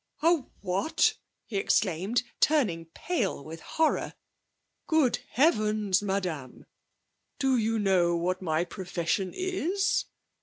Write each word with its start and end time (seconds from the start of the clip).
'A 0.23 0.37
what?' 0.61 1.13
he 1.45 1.57
exclaimed, 1.57 2.23
turning 2.39 2.85
pale 2.85 3.43
with 3.45 3.61
horror. 3.61 4.15
'Good 4.87 5.19
heavens, 5.33 6.01
Madame, 6.01 6.65
do 7.37 7.55
you 7.55 7.77
know 7.77 8.15
what 8.17 8.41
my 8.41 8.65
profession 8.65 9.31
is?' 9.31 10.05